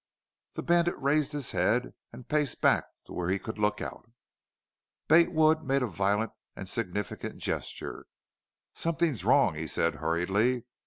The 0.53 0.63
bandit 0.63 0.95
raised 0.97 1.31
his 1.31 1.51
head 1.51 1.93
and 2.11 2.27
paced 2.27 2.59
back 2.59 2.85
to 3.05 3.13
where 3.13 3.29
he 3.29 3.37
could 3.37 3.59
look 3.59 3.81
out. 3.81 4.09
Bate 5.07 5.31
Wood 5.31 5.63
made 5.63 5.83
a 5.83 5.87
violent 5.87 6.31
and 6.55 6.67
significant 6.67 7.37
gesture. 7.37 8.07
"Somethin' 8.73 9.15
wrong," 9.23 9.53
he 9.53 9.67
said, 9.67 9.97
hurriedly. 9.97 10.65